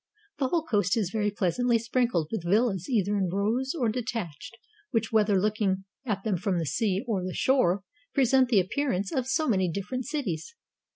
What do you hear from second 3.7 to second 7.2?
or detached, which, whether looking at them from the sea